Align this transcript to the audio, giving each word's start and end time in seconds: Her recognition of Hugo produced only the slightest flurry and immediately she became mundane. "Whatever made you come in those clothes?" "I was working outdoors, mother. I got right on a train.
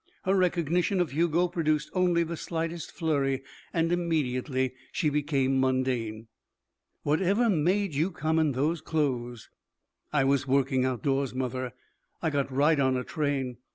Her 0.23 0.33
recognition 0.33 0.99
of 0.99 1.11
Hugo 1.11 1.47
produced 1.47 1.91
only 1.93 2.23
the 2.23 2.35
slightest 2.35 2.91
flurry 2.91 3.43
and 3.71 3.91
immediately 3.91 4.73
she 4.91 5.11
became 5.11 5.59
mundane. 5.59 6.25
"Whatever 7.03 7.51
made 7.51 7.93
you 7.93 8.09
come 8.09 8.39
in 8.39 8.53
those 8.53 8.81
clothes?" 8.81 9.51
"I 10.11 10.23
was 10.23 10.47
working 10.47 10.85
outdoors, 10.85 11.35
mother. 11.35 11.73
I 12.19 12.31
got 12.31 12.51
right 12.51 12.79
on 12.79 12.97
a 12.97 13.03
train. 13.03 13.57